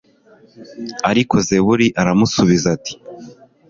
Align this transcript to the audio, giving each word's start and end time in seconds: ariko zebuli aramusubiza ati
ariko 1.11 1.35
zebuli 1.47 1.87
aramusubiza 2.01 2.67
ati 2.77 2.93